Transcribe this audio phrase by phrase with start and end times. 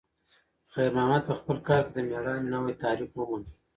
[0.73, 3.47] خیر محمد په خپل کار کې د میړانې نوی تعریف وموند.